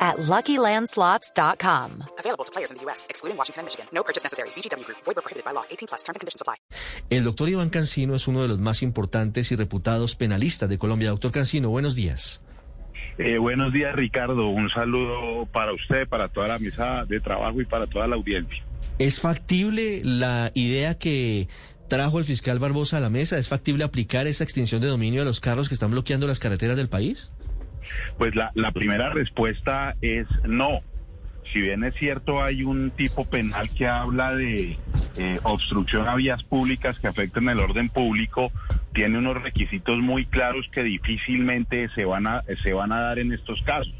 [0.00, 2.04] at LuckyLandSlots.com.
[2.18, 3.86] Available to players in the U.S., excluding Washington and Michigan.
[3.92, 4.48] No purchase necessary.
[4.56, 4.98] VGW Group.
[5.04, 5.64] Void prohibited by law.
[5.70, 6.02] 18 plus.
[6.02, 6.56] Terms and conditions apply.
[7.10, 11.10] El doctor Iván Cancino es uno de los más importantes y reputados penalistas de Colombia.
[11.10, 12.40] Doctor Cancino, buenos días.
[13.18, 14.48] Eh, buenos días, Ricardo.
[14.48, 18.64] Un saludo para usted, para toda la mesa de trabajo y para toda la audiencia.
[18.98, 21.48] ¿Es factible la idea que
[21.88, 23.36] trajo el fiscal Barbosa a la mesa?
[23.36, 26.76] ¿Es factible aplicar esa extinción de dominio a los carros que están bloqueando las carreteras
[26.76, 27.30] del país?
[28.16, 30.80] Pues la, primera respuesta es no.
[31.52, 34.78] Si bien es cierto, hay un tipo penal que habla de
[35.16, 38.52] eh, obstrucción a vías públicas que afectan el orden público,
[38.92, 43.32] tiene unos requisitos muy claros que difícilmente se van a, se van a dar en
[43.32, 43.99] estos casos.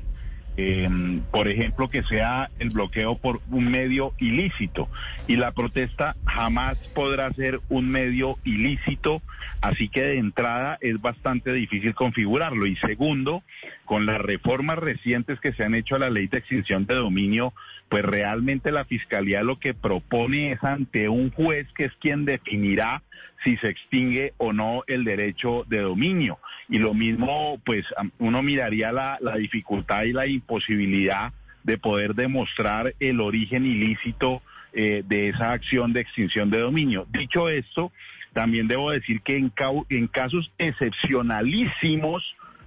[0.57, 0.89] Eh,
[1.31, 4.89] por ejemplo, que sea el bloqueo por un medio ilícito.
[5.27, 9.23] Y la protesta jamás podrá ser un medio ilícito,
[9.63, 12.67] así que de entrada es bastante difícil configurarlo.
[12.67, 13.43] Y segundo,
[13.85, 17.55] con las reformas recientes que se han hecho a la ley de extinción de dominio,
[17.89, 23.03] pues realmente la Fiscalía lo que propone es ante un juez que es quien definirá
[23.45, 26.39] si se extingue o no el derecho de dominio.
[26.69, 27.85] Y lo mismo, pues
[28.19, 35.03] uno miraría la, la dificultad y la imposibilidad de poder demostrar el origen ilícito eh,
[35.07, 37.07] de esa acción de extinción de dominio.
[37.11, 37.93] Dicho esto,
[38.33, 39.53] también debo decir que en,
[39.89, 42.23] en casos excepcionalísimos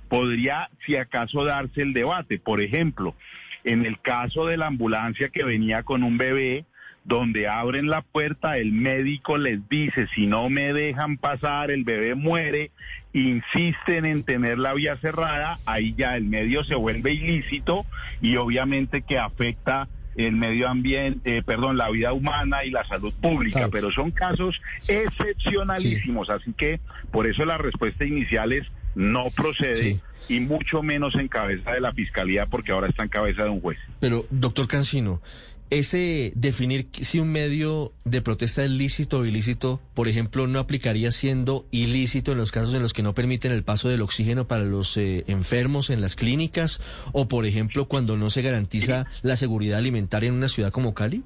[0.09, 2.37] podría, si acaso, darse el debate.
[2.39, 3.15] Por ejemplo,
[3.63, 6.65] en el caso de la ambulancia que venía con un bebé,
[7.05, 12.15] donde abren la puerta, el médico les dice, si no me dejan pasar, el bebé
[12.15, 12.71] muere,
[13.13, 17.85] insisten en tener la vía cerrada, ahí ya el medio se vuelve ilícito
[18.21, 23.13] y obviamente que afecta el medio ambiente, eh, perdón, la vida humana y la salud
[23.21, 26.79] pública, pero son casos excepcionalísimos, así que
[27.11, 31.93] por eso la respuesta inicial es no procede y mucho menos en cabeza de la
[31.93, 33.77] fiscalía porque ahora está en cabeza de un juez.
[33.99, 35.21] Pero, doctor Cancino,
[35.73, 41.11] ese definir si un medio de protesta es lícito o ilícito, por ejemplo, no aplicaría
[41.11, 44.63] siendo ilícito en los casos en los que no permiten el paso del oxígeno para
[44.63, 46.79] los eh, enfermos en las clínicas
[47.11, 51.23] o, por ejemplo, cuando no se garantiza la seguridad alimentaria en una ciudad como Cali?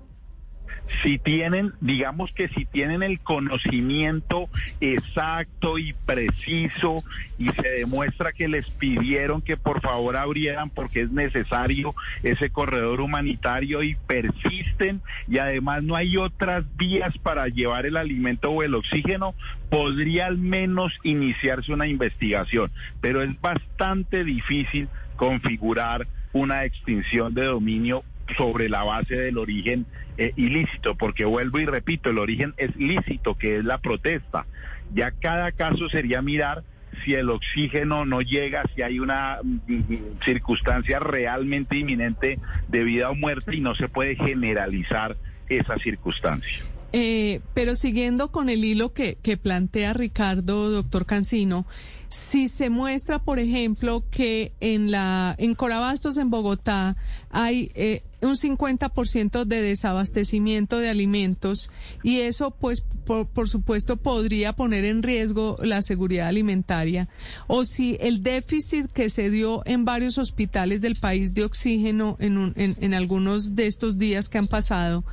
[1.03, 4.49] Si tienen, digamos que si tienen el conocimiento
[4.81, 7.03] exacto y preciso
[7.37, 13.01] y se demuestra que les pidieron que por favor abrieran porque es necesario ese corredor
[13.01, 18.75] humanitario y persisten y además no hay otras vías para llevar el alimento o el
[18.75, 19.35] oxígeno,
[19.69, 22.71] podría al menos iniciarse una investigación,
[23.01, 28.03] pero es bastante difícil configurar una extinción de dominio
[28.37, 29.85] sobre la base del origen
[30.17, 34.45] eh, ilícito, porque vuelvo y repito, el origen es lícito, que es la protesta.
[34.93, 36.63] Ya cada caso sería mirar
[37.03, 43.09] si el oxígeno no llega, si hay una mm, mm, circunstancia realmente inminente de vida
[43.09, 45.15] o muerte y no se puede generalizar
[45.49, 46.63] esa circunstancia.
[46.93, 51.65] Eh, pero siguiendo con el hilo que, plantea Ricardo, doctor Cancino,
[52.07, 56.95] si se muestra, por ejemplo, que en la en Corabastos, en Bogotá,
[57.29, 61.69] hay eh, un 50% de desabastecimiento de alimentos
[62.03, 67.09] y eso, pues, por, supuesto, podría poner en riesgo la seguridad alimentaria.
[67.47, 72.37] O si el déficit que se dio en varios hospitales del país de oxígeno en,
[72.37, 75.03] un, en algunos de estos días que han pasado,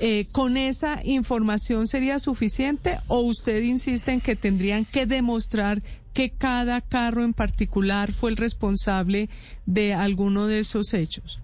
[0.00, 5.82] eh, ¿Con esa información sería suficiente o usted insiste en que tendrían que demostrar
[6.12, 9.28] que cada carro en particular fue el responsable
[9.66, 11.40] de alguno de esos hechos?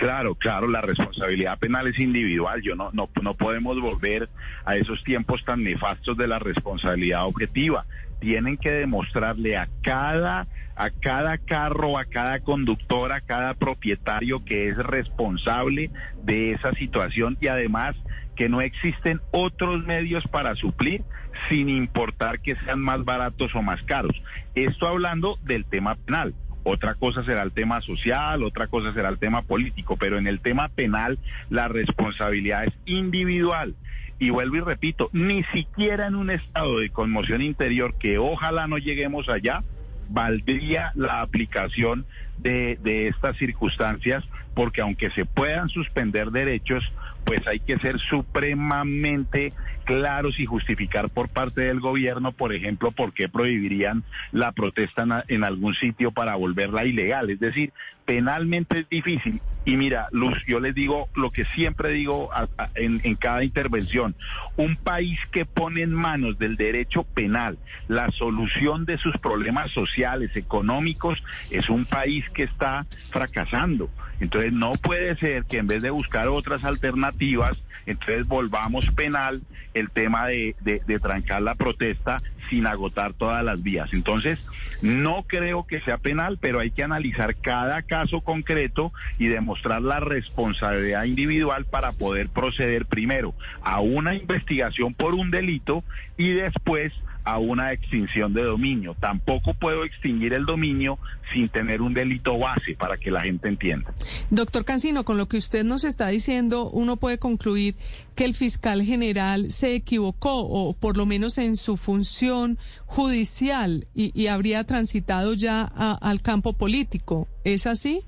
[0.00, 2.62] Claro, claro, la responsabilidad penal es individual.
[2.62, 4.30] Yo no, no, no podemos volver
[4.64, 7.84] a esos tiempos tan nefastos de la responsabilidad objetiva.
[8.18, 14.68] Tienen que demostrarle a cada, a cada carro, a cada conductor, a cada propietario que
[14.68, 15.90] es responsable
[16.22, 17.94] de esa situación y además
[18.36, 21.02] que no existen otros medios para suplir
[21.50, 24.16] sin importar que sean más baratos o más caros.
[24.54, 26.32] Esto hablando del tema penal.
[26.62, 30.40] Otra cosa será el tema social, otra cosa será el tema político, pero en el
[30.40, 31.18] tema penal
[31.48, 33.74] la responsabilidad es individual.
[34.18, 38.76] Y vuelvo y repito, ni siquiera en un estado de conmoción interior, que ojalá no
[38.76, 39.62] lleguemos allá,
[40.10, 42.04] valdría la aplicación
[42.42, 46.84] de, estas circunstancias, porque aunque se puedan suspender derechos,
[47.24, 49.52] pues hay que ser supremamente
[49.84, 55.44] claros y justificar por parte del gobierno, por ejemplo, por qué prohibirían la protesta en,
[55.44, 57.30] algún sitio para volverla ilegal.
[57.30, 57.72] Es decir,
[58.04, 59.40] penalmente es difícil.
[59.64, 62.30] Y mira, Luz, yo les digo lo que siempre digo
[62.74, 64.14] en, en cada intervención.
[64.56, 67.58] Un país que pone en manos del derecho penal
[67.88, 73.90] la solución de sus problemas sociales, económicos, es un país que está fracasando.
[74.20, 77.56] Entonces no puede ser que en vez de buscar otras alternativas,
[77.86, 79.40] entonces volvamos penal
[79.72, 82.18] el tema de, de- trancar la protesta
[82.50, 83.88] sin agotar todas las vías.
[83.94, 84.38] Entonces,
[84.82, 90.00] no creo que sea penal, pero hay que analizar cada caso concreto y demostrar la
[90.00, 95.84] responsabilidad individual para poder proceder primero a una investigación por un delito
[96.18, 96.92] y después
[97.32, 98.94] a una extinción de dominio.
[99.00, 100.98] Tampoco puedo extinguir el dominio
[101.32, 103.92] sin tener un delito base para que la gente entienda.
[104.30, 107.76] Doctor Cancino, con lo que usted nos está diciendo, uno puede concluir
[108.14, 114.12] que el fiscal general se equivocó, o por lo menos en su función judicial, y,
[114.20, 117.28] y habría transitado ya a- al campo político.
[117.44, 118.02] ¿Es así?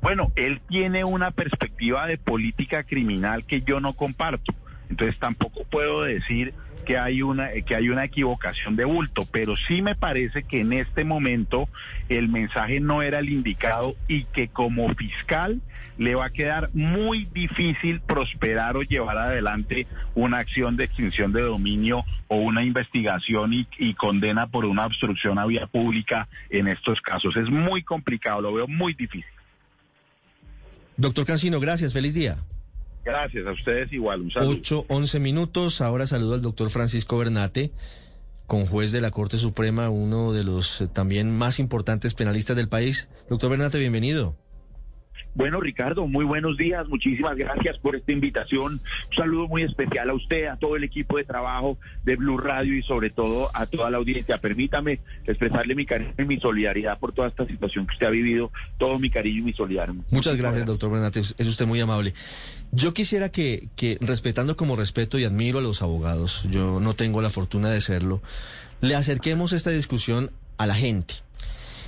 [0.00, 4.52] Bueno, él tiene una perspectiva de política criminal que yo no comparto.
[4.90, 6.52] Entonces tampoco puedo decir
[6.84, 10.72] que hay una que hay una equivocación de bulto, pero sí me parece que en
[10.72, 11.68] este momento
[12.08, 15.60] el mensaje no era el indicado y que como fiscal
[15.98, 21.42] le va a quedar muy difícil prosperar o llevar adelante una acción de extinción de
[21.42, 27.00] dominio o una investigación y, y condena por una obstrucción a vía pública en estos
[27.00, 27.36] casos.
[27.36, 29.24] Es muy complicado, lo veo muy difícil.
[30.96, 32.38] Doctor Cancino, gracias, feliz día.
[33.04, 34.22] Gracias, a ustedes igual.
[34.22, 34.52] Un saludo.
[34.52, 35.80] 8, 11 minutos.
[35.80, 37.72] Ahora saludo al doctor Francisco Bernate,
[38.46, 42.68] con juez de la Corte Suprema, uno de los eh, también más importantes penalistas del
[42.68, 43.08] país.
[43.28, 44.36] Doctor Bernate, bienvenido.
[45.34, 46.88] Bueno, Ricardo, muy buenos días.
[46.88, 48.80] Muchísimas gracias por esta invitación.
[49.10, 52.76] Un saludo muy especial a usted, a todo el equipo de trabajo de Blue Radio
[52.76, 54.38] y sobre todo a toda la audiencia.
[54.38, 58.50] Permítame expresarle mi cariño y mi solidaridad por toda esta situación que usted ha vivido.
[58.78, 59.94] Todo mi cariño y mi solidaridad.
[60.10, 61.20] Muchas gracias, doctor Bernate.
[61.20, 62.14] Es es usted muy amable.
[62.70, 67.20] Yo quisiera que, que, respetando como respeto y admiro a los abogados, yo no tengo
[67.20, 68.22] la fortuna de serlo,
[68.80, 71.14] le acerquemos esta discusión a la gente.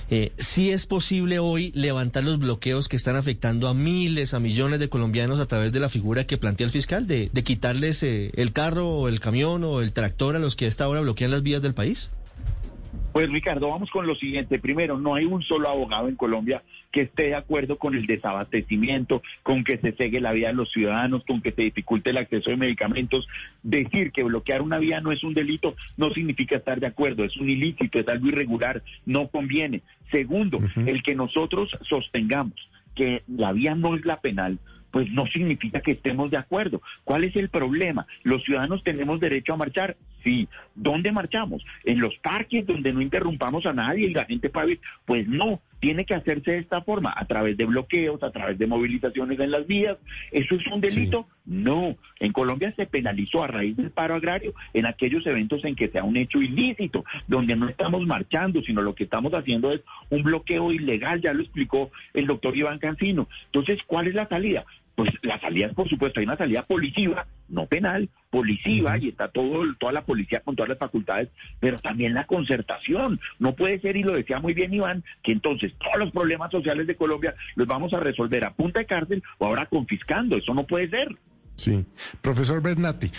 [0.09, 4.79] Eh, si es posible hoy levantar los bloqueos que están afectando a miles, a millones
[4.79, 8.31] de colombianos a través de la figura que plantea el fiscal, de, de quitarles eh,
[8.35, 11.31] el carro o el camión o el tractor a los que a esta hora bloquean
[11.31, 12.11] las vías del país.
[13.13, 14.59] Pues Ricardo, vamos con lo siguiente.
[14.59, 19.21] Primero, no hay un solo abogado en Colombia que esté de acuerdo con el desabastecimiento,
[19.41, 22.49] con que se cegue la vida de los ciudadanos, con que se dificulte el acceso
[22.49, 23.27] de medicamentos.
[23.63, 27.37] Decir que bloquear una vía no es un delito no significa estar de acuerdo, es
[27.37, 29.81] un ilícito, es algo irregular, no conviene.
[30.11, 32.55] Segundo, el que nosotros sostengamos
[32.95, 34.59] que la vía no es la penal,
[34.91, 36.81] pues no significa que estemos de acuerdo.
[37.03, 38.07] ¿Cuál es el problema?
[38.23, 39.97] ¿Los ciudadanos tenemos derecho a marchar?
[40.25, 40.49] Sí.
[40.73, 41.63] ¿Dónde marchamos?
[41.83, 44.79] ¿En los parques donde no interrumpamos a nadie y la gente pague?
[45.05, 48.65] Pues no, tiene que hacerse de esta forma, a través de bloqueos, a través de
[48.65, 49.97] movilizaciones en las vías.
[50.31, 51.27] ¿Eso es un delito?
[51.45, 51.95] No.
[52.19, 56.03] En Colombia se penalizó a raíz del paro agrario en aquellos eventos en que sea
[56.03, 60.71] un hecho ilícito, donde no estamos marchando, sino lo que estamos haciendo es un bloqueo
[60.71, 63.29] ilegal, ya lo explicó el doctor Iván Cancino.
[63.45, 64.65] Entonces, ¿cuál es la salida?
[64.95, 69.63] Pues la salida, por supuesto, hay una salida policiva, no penal, policiva, y está todo,
[69.79, 73.19] toda la policía con todas las facultades, pero también la concertación.
[73.39, 76.87] No puede ser, y lo decía muy bien Iván, que entonces todos los problemas sociales
[76.87, 80.37] de Colombia los vamos a resolver a punta de cárcel o ahora confiscando.
[80.37, 81.15] Eso no puede ser.
[81.55, 81.85] Sí.
[82.21, 83.11] Profesor Bernati,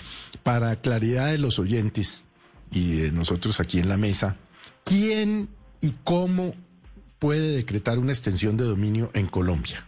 [0.43, 2.25] para claridad de los oyentes
[2.71, 4.37] y de nosotros aquí en la mesa,
[4.85, 5.49] ¿quién
[5.81, 6.55] y cómo
[7.19, 9.87] puede decretar una extensión de dominio en Colombia?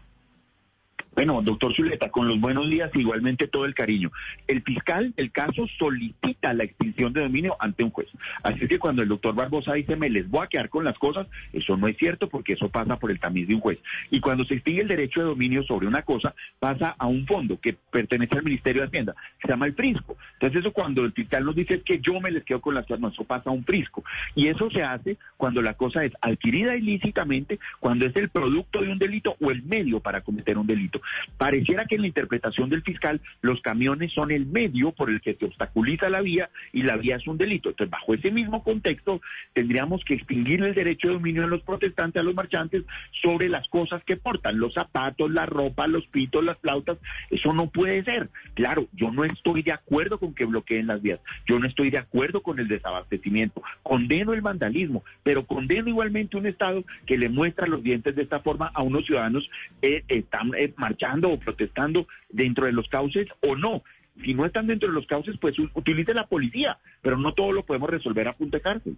[1.18, 4.12] Bueno, doctor Zuleta, con los buenos días, igualmente todo el cariño.
[4.46, 8.06] El fiscal del caso solicita la extinción de dominio ante un juez.
[8.44, 11.26] Así que cuando el doctor Barbosa dice me les voy a quedar con las cosas,
[11.52, 13.80] eso no es cierto porque eso pasa por el tamiz de un juez.
[14.12, 17.58] Y cuando se extingue el derecho de dominio sobre una cosa, pasa a un fondo
[17.60, 20.16] que pertenece al Ministerio de Hacienda, se llama el Frisco.
[20.34, 23.00] Entonces eso cuando el fiscal nos dice que yo me les quedo con las cosas,
[23.00, 24.04] no, eso pasa a un Frisco.
[24.37, 28.92] Y eso se hace cuando la cosa es adquirida ilícitamente, cuando es el producto de
[28.92, 31.00] un delito o el medio para cometer un delito.
[31.37, 35.35] Pareciera que en la interpretación del fiscal los camiones son el medio por el que
[35.35, 37.71] se obstaculiza la vía y la vía es un delito.
[37.71, 39.21] Entonces, bajo ese mismo contexto,
[39.53, 42.85] tendríamos que extinguir el derecho de dominio de los protestantes, a los marchantes,
[43.23, 46.99] sobre las cosas que portan, los zapatos, la ropa, los pitos, las flautas.
[47.31, 48.29] Eso no puede ser.
[48.55, 51.21] Claro, yo no estoy de acuerdo con que bloqueen las vías.
[51.47, 53.62] Yo no estoy de acuerdo con el desabastecimiento.
[53.83, 58.41] Condeno el vandalismo, pero condeno igualmente un Estado que le muestra los dientes de esta
[58.41, 59.49] forma a unos ciudadanos
[59.83, 63.83] eh, están eh, marchando o protestando dentro de los cauces o no.
[64.25, 67.64] Si no están dentro de los cauces, pues utilice la policía, pero no todo lo
[67.64, 68.97] podemos resolver a punta de cárcel.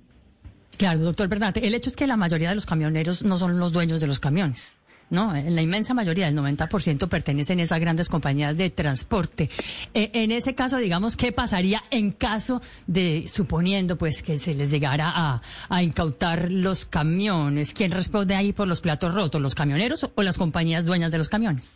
[0.78, 3.72] Claro, doctor Bernate, el hecho es que la mayoría de los camioneros no son los
[3.72, 4.76] dueños de los camiones.
[5.10, 9.50] No, en la inmensa mayoría, el 90% pertenecen a esas grandes compañías de transporte.
[9.92, 14.70] Eh, en ese caso, digamos, ¿qué pasaría en caso de, suponiendo pues que se les
[14.70, 17.74] llegara a incautar los camiones?
[17.74, 21.28] ¿Quién responde ahí por los platos rotos, los camioneros o las compañías dueñas de los
[21.28, 21.74] camiones?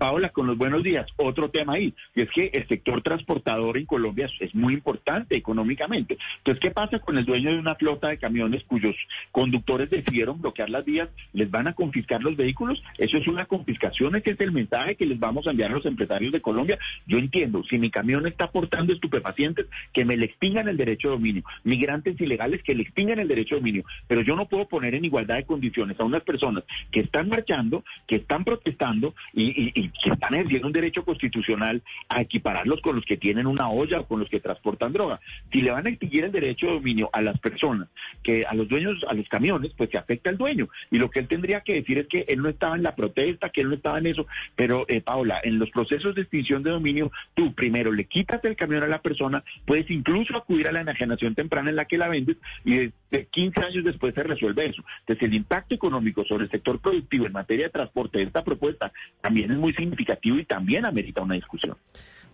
[0.00, 3.84] Paola, con los buenos días, otro tema ahí, y es que el sector transportador en
[3.84, 6.16] Colombia es muy importante económicamente.
[6.38, 8.96] Entonces, ¿qué pasa con el dueño de una flota de camiones cuyos
[9.30, 11.10] conductores decidieron bloquear las vías?
[11.34, 12.82] ¿Les van a confiscar los vehículos?
[12.96, 15.84] Eso es una confiscación, ese es el mensaje que les vamos a enviar a los
[15.84, 16.78] empresarios de Colombia.
[17.06, 21.16] Yo entiendo, si mi camión está aportando estupefacientes, que me le extingan el derecho de
[21.16, 21.42] dominio.
[21.62, 23.84] Migrantes ilegales, que le extingan el derecho de dominio.
[24.08, 27.84] Pero yo no puedo poner en igualdad de condiciones a unas personas que están marchando,
[28.06, 33.16] que están protestando y que están ejerciendo un derecho constitucional a equipararlos con los que
[33.16, 35.20] tienen una olla o con los que transportan droga.
[35.52, 37.88] Si le van a exigir el derecho de dominio a las personas,
[38.22, 40.68] que a los dueños, a los camiones, pues se afecta al dueño.
[40.90, 43.50] Y lo que él tendría que decir es que él no estaba en la protesta,
[43.50, 44.26] que él no estaba en eso.
[44.56, 48.56] Pero, eh, Paula, en los procesos de extinción de dominio, tú primero le quitas el
[48.56, 52.08] camión a la persona, puedes incluso acudir a la enajenación temprana en la que la
[52.08, 54.82] vendes y de 15 años después se resuelve eso.
[55.00, 58.92] Entonces, el impacto económico sobre el sector productivo en materia de transporte de esta propuesta
[59.20, 61.76] también es muy significativo y también amerita una discusión.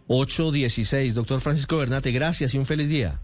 [0.09, 3.21] 8.16, doctor Francisco Bernate, gracias y un feliz día.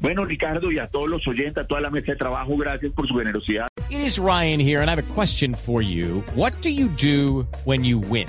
[0.00, 3.06] Bueno, Ricardo, y a todos los oyentes, a toda la mesa de trabajo, gracias por
[3.06, 3.68] su generosidad.
[3.90, 6.22] It is Ryan here, and I have a question for you.
[6.34, 8.28] What do you do when you win?